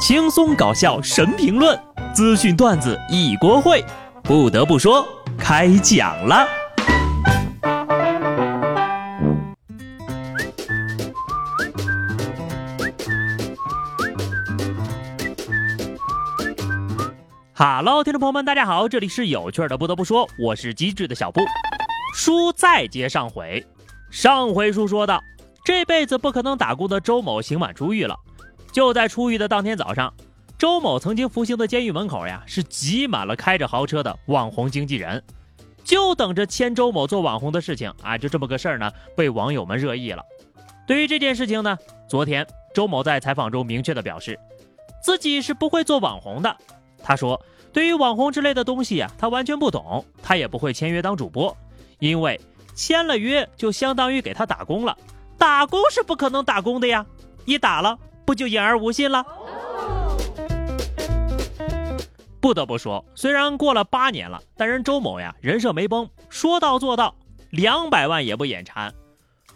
[0.00, 1.78] 轻松搞笑神评论，
[2.14, 3.84] 资讯段子一锅烩。
[4.22, 6.48] 不得不说，开讲了。
[17.52, 19.76] 哈喽，听众朋友们，大家好，这里是有趣的。
[19.76, 21.42] 不得不说，我是机智的小布。
[22.14, 23.62] 书再接上回，
[24.10, 25.20] 上回书说到，
[25.62, 28.16] 这辈子不可能打工的周某刑满出狱了。
[28.72, 30.12] 就在出狱的当天早上，
[30.58, 35.22] 周某曾经服刑的监狱门口呀，是挤满了开着豪车的网红经纪人，
[35.84, 38.16] 就等着签周某做网红的事情啊！
[38.16, 40.22] 就这么个事儿呢，被网友们热议了。
[40.86, 41.76] 对于这件事情呢，
[42.08, 44.38] 昨天周某在采访中明确的表示，
[45.02, 46.56] 自己是不会做网红的。
[47.02, 47.40] 他说，
[47.72, 51.56] 对于网红之类的东西呀，他完全不懂，他也不会签约当主播，
[51.98, 52.40] 因为
[52.74, 54.96] 签了约就相当于给他打工了，
[55.38, 57.04] 打工是不可能打工的呀，
[57.46, 57.98] 一打了。
[58.30, 59.26] 不就言而无信了？
[62.40, 67.12] 不得不说，虽然过了八年了，但人周某呀人设没崩，说到做到，
[67.50, 68.94] 两百万也不眼馋。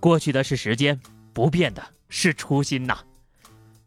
[0.00, 1.00] 过去的是时间，
[1.32, 2.98] 不变的是初心呐。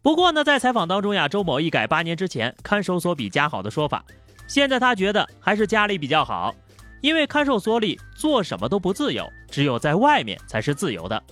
[0.00, 4.02] 不过呢，在采访当中呀，周某一改八年之前看守所比家好的说法，
[4.46, 6.54] 现在他觉得还是家里比较好，
[7.02, 11.22] 因为看守所里做什么都不自由，只有在外面才是自由的。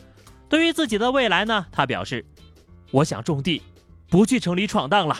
[0.50, 2.22] 对于自己的未来呢，他表示。
[2.90, 3.62] 我想种地，
[4.08, 5.16] 不去城里闯荡了。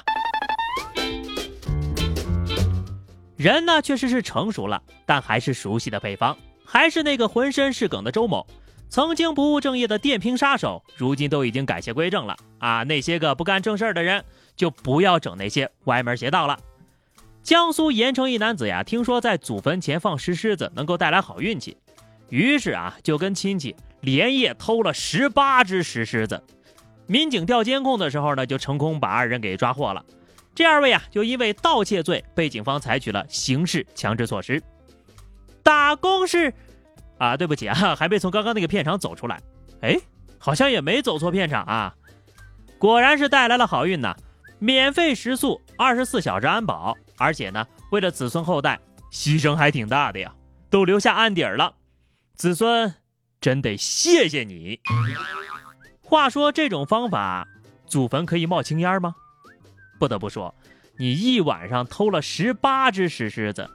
[3.36, 8.47] 人呢，确实是成熟了，但还是熟悉的配方，还是那个浑身是梗的周某。
[8.88, 12.83] 曾经不务正业的电瓶杀手，如今都已经改邪归正了啊！
[12.84, 14.25] 那些个不干正事儿的人，
[14.56, 16.58] 就不要整那些歪门邪道了。
[17.42, 21.77] 江苏盐城一男子呀，听说在祖坟前放石狮子能够带来好运气，
[22.30, 26.42] 于是啊，就跟亲戚连夜偷了十八只石狮子。
[27.08, 30.04] 民警调监控的时候呢，就成功把二人给抓获了。
[30.54, 34.62] 这二位啊，就因为盗窃罪被警方采取了刑事强制措施。
[35.62, 36.52] 打工是
[37.18, 39.41] 啊，对不起啊，还没从刚刚那个片场走出来。
[39.80, 39.97] 哎，
[40.38, 41.94] 好像也没走错片场啊。
[42.78, 44.14] 果然是带来了好运呐！
[44.58, 48.78] 免费食宿，二十四小时安保，而且呢，为了子孙后代，
[49.10, 50.34] 牺牲还挺大的呀，
[50.68, 51.74] 都留下案底儿了。
[52.34, 52.92] 子孙
[53.41, 54.80] 真得谢谢你。
[56.08, 57.46] 话说这种方法，
[57.86, 59.14] 祖坟可以冒青烟吗？
[60.00, 60.54] 不得不说，
[60.96, 63.69] 你一晚上偷了十八只石狮子，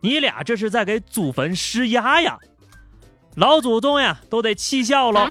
[0.00, 2.40] 你俩这是在给祖坟施压呀！
[3.36, 5.28] 老祖宗呀，都得气笑喽。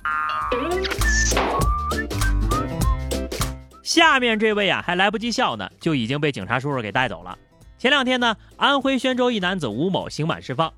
[3.84, 7.38] 下面这位啊，还来不及笑呢，就已经被警察叔叔给带走了。
[7.78, 10.74] 前两天呢，安徽宣州一男子吴某刑满释放，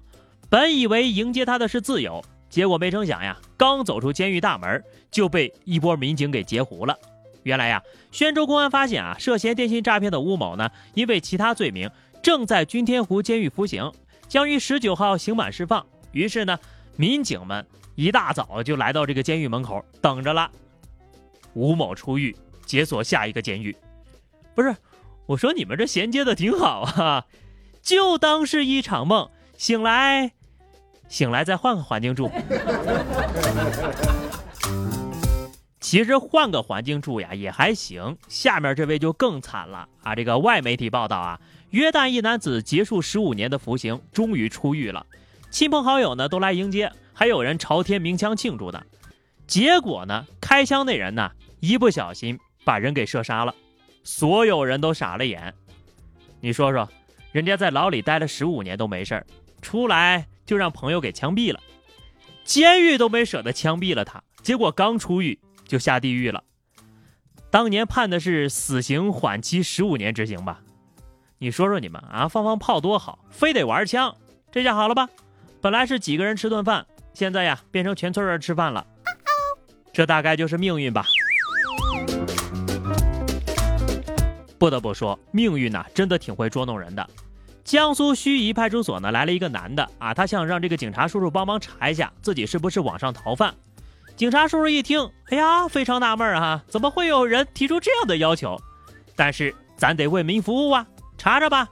[0.49, 2.25] 本以为迎接他的是自由。
[2.49, 6.97] 结果没成想呀，刚走出监狱大门，就被一波民警给截胡了。
[7.43, 7.81] 原来呀，
[8.11, 11.89] 宣州公安发现啊，涉嫌电信诈骗的吴某呢，因为其他罪名
[12.21, 13.91] 正在君天湖监狱服刑，
[14.27, 15.85] 将于十九号刑满释放。
[16.11, 16.59] 于是呢，
[16.95, 17.65] 民警们
[17.95, 20.49] 一大早就来到这个监狱门口等着了。
[21.53, 22.35] 吴某出狱，
[22.65, 23.75] 解锁下一个监狱。
[24.55, 24.75] 不是，
[25.25, 27.25] 我说你们这衔接的挺好啊，
[27.81, 30.33] 就当是一场梦，醒来。
[31.09, 32.29] 醒来再换个环境住，
[35.79, 38.17] 其实换个环境住呀也还行。
[38.27, 40.13] 下面这位就更惨了啊！
[40.13, 45.05] 这个外媒体报道啊，约旦一男子结束十五年的服刑，终于出狱了，
[45.49, 48.85] 亲朋好友呢都来迎接，还有人朝天鸣枪庆祝的。
[49.47, 51.31] 结果呢，开枪那人呢
[51.61, 53.55] 一不小心把人给射杀了，
[54.03, 55.53] 所有人都傻了眼。
[56.41, 56.87] 你说说，
[57.31, 59.25] 人家在牢里待了十五年都没事儿，
[59.61, 60.27] 出来。
[60.47, 61.59] 就让朋友给枪毙了，
[62.43, 65.37] 监狱都没舍得枪毙了他，结果刚出狱
[65.67, 66.43] 就下地狱了。
[67.51, 70.61] 当年判的是死刑缓期十五年执行吧？
[71.37, 74.15] 你说说你们啊，放放炮多好，非得玩枪，
[74.51, 75.09] 这下好了吧？
[75.61, 78.87] 本来是几个人吃顿饭，现在呀变成全村人吃饭了，
[79.91, 81.05] 这大概就是命运吧。
[84.57, 87.07] 不得不说，命运呐，真的挺会捉弄人的。
[87.67, 93.53] 江苏盱眙派出所呢来了一个男的啊，他想让这个警察叔叔帮忙查一下自己是不是网上逃犯。
[94.15, 98.57] 警察叔叔一听，哎呀，非常纳闷啊，怎么会有人提出这样的要求？
[99.17, 100.87] 但是咱得为民服务啊，
[101.17, 101.67] 查查吧。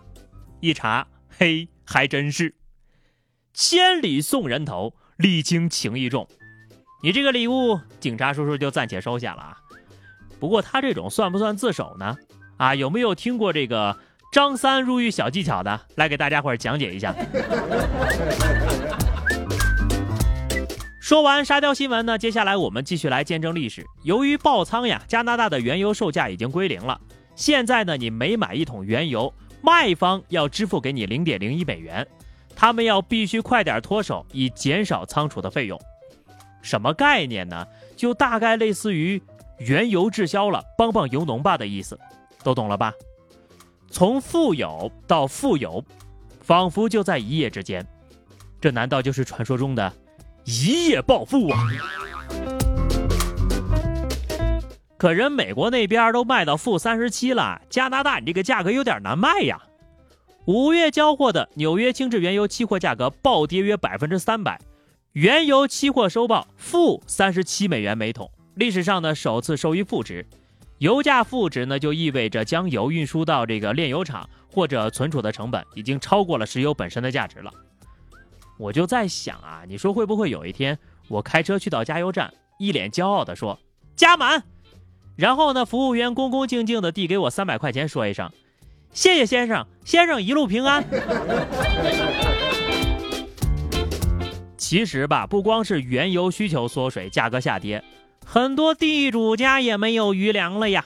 [0.59, 2.53] 一查，嘿，还真是，
[3.53, 6.27] 千里送人头，礼轻情意重。
[7.01, 9.57] 你这个礼物，警察叔叔就暂且收下了啊。
[10.41, 12.17] 不过他这种算不算自首呢？
[12.57, 13.97] 啊，有没有听过这个？
[14.35, 17.15] 张三入狱小技巧的，来给大家伙儿讲解一下。
[20.99, 23.85] 说完沙雕新闻呢，接下来我们继续来见证历史。
[24.03, 26.99] 由于爆仓呀，加拿大的原油售价已经归零了，
[27.33, 32.05] 现在呢，你每买一桶原油，卖方要支付给你零点零一美元，
[32.57, 35.79] 他们要必须快点脱手，以减少仓储的费用。
[36.61, 37.65] 什么概念呢？
[37.95, 39.23] 就大概类似于
[39.59, 41.97] 原油滞销了，帮帮油农吧的意思，
[42.43, 42.91] 都懂了吧？
[43.95, 45.81] 从富有到富有，
[46.41, 47.87] 仿佛就在一夜之间。
[48.59, 49.93] 这难道就是传说中的
[50.43, 51.57] 一夜暴富啊？
[54.97, 59.61] 可人美国那边都卖到负三十七了，加拿大你这个价格有点难卖呀。
[60.43, 64.59] 五月交货的纽约轻质原油期货价格暴跌约百分之三百，
[65.13, 70.27] 原油期货收报负三十七美元每桶，历史上呢首次收于负值。
[70.79, 77.51] 油价负值呢，就意味着将油运输到这个炼油厂或者存储的成本已经超过了石油本身的价值了。
[78.57, 80.77] 我就在想啊，你说会不会有一天
[81.07, 83.57] 我开车去到加油站，一脸骄傲地说
[83.95, 84.43] 加满？
[85.15, 88.29] 然后呢，服务员恭恭敬敬地递给我三百块钱，说一声
[88.91, 90.83] ：“谢谢先生，先生一路平安。
[94.57, 97.81] ”其实吧，不光是原油需求缩水，价格下跌，
[98.25, 100.85] 很多地主家也没有余粮了呀。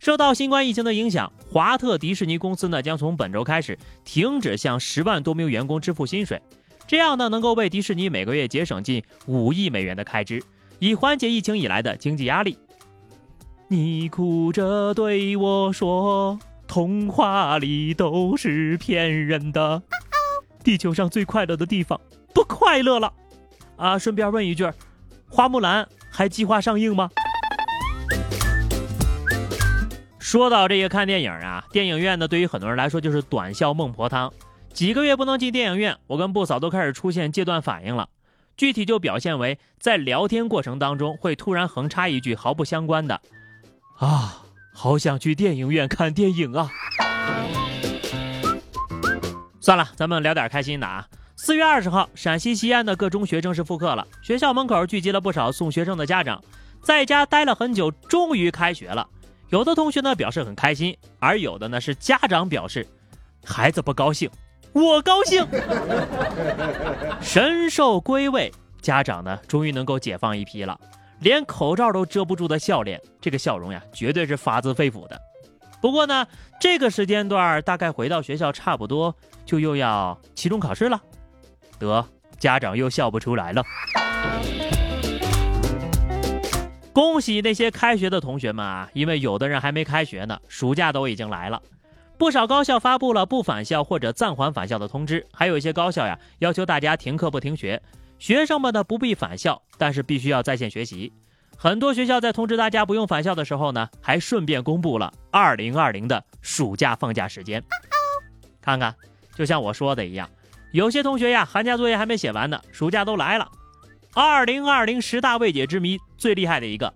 [0.00, 6.42] 受到新冠疫情的影响，华特迪士尼公司呢将从本周开始停止向十万多名员工支付薪水，
[6.86, 10.42] 这样呢能够为迪士尼每个月节省近五亿美元的开支，
[10.78, 12.58] 以缓解疫情以来的经济压力。
[13.68, 16.38] 你哭着对我说
[16.68, 19.82] ：“童话里都是骗人的，
[20.62, 21.98] 地球上最快乐的地方
[22.34, 23.12] 不快乐了。”
[23.76, 24.70] 啊，顺便问一句，
[25.30, 27.10] 花木兰还计划上映吗？
[30.20, 34.32] 说到这个看电影啊，电影院呢，对于很多人来说就是短笑孟婆汤。
[34.72, 38.08] 几个月不能进电影院，我跟不嫂都开始出现戒断反应了。
[38.56, 43.20] 具体就表现为在聊天过程当中会突然横插一句毫不相关的。
[43.98, 46.70] 啊，好想去电影院看电影啊！
[49.60, 51.08] 算了，咱们聊点开心的啊。
[51.44, 56.42] 四月二十号，陕西西安的各中学正式复课了，学校门口聚集了不少送学生的家长，
[56.82, 59.06] 在家待了很久，终于开学了。
[59.50, 62.86] 有的同学呢表示很开心，而有的呢是家长表示，
[63.44, 64.30] 孩子不高兴，
[64.72, 65.46] 我高兴。
[67.20, 68.50] 神兽归位，
[68.80, 70.80] 家长呢终于能够解放一批了。
[71.20, 75.20] 连口罩都遮不住的笑脸，这个笑容呀，绝对是发自肺腑的。
[75.82, 76.26] 不过呢，
[76.58, 79.14] 这个时间段大概回到学校，差不多
[79.44, 80.98] 就又要期中考试了。
[81.78, 82.06] 得，
[82.38, 83.62] 家长又笑不出来了。
[86.92, 91.60] 恭喜那些开学的同学们啊，因为有的人还没开学呢，暑假都已经来了。
[92.16, 97.82] 不少高校发布了不返校或者暂缓返校的通知，还有一些高校呀，要求大家停课不停学。
[98.20, 101.12] 学生们呢不必返校，但是必须要在线学习。
[101.56, 107.62] 很多学校在通知大家不用返校的时候呢，还顺便公布了二零二零的暑假放假时间。
[108.62, 108.94] 看看，
[109.34, 110.30] 就像我说的一样，
[110.74, 113.48] 有些同学呀，寒假作业还没写完呢，暑假都来了。
[114.12, 116.92] 二零二零十大未解之谜最厉害的一个，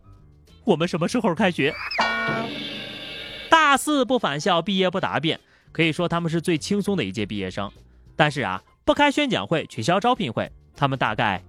[0.64, 1.72] 我们什么时候开学？
[3.48, 5.38] 大四不返校，毕业不答辩，
[5.70, 7.70] 可以说他们是最轻松的一届毕业生。
[8.16, 10.50] 但是啊，不开宣讲会，取消招聘会。
[10.74, 11.40] 他们大概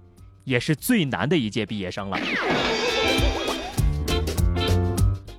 [0.44, 2.18] 也是最难的一届毕业生了。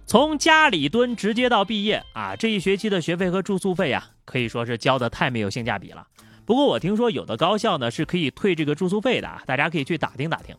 [0.05, 6.05] 从家里蹲直接到毕业啊，这一学期的学费和住宿费呀，可以说是交的太没有性价比了。
[6.45, 10.55] 不过我听说有的高校呢是可以退这个住宿费的啊，大家可以去打听打听。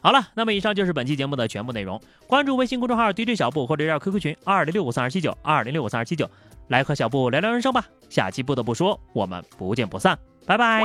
[0.00, 2.00] 好了，那么以上就是本期节目的全部内容。
[2.26, 6.28] 关注微信公众号 DJ 小布或者加 QQ 群二零六五三二七九二零六五三二七九，
[6.68, 7.86] 来和小布聊聊人生吧。
[8.10, 10.82] 下期不得不说，我们不见不散，拜拜。